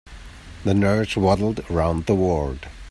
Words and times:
The 0.63 0.73
nurse 0.73 1.15
waddled 1.15 1.59
around 1.69 2.07
the 2.07 2.15
ward. 2.15 2.67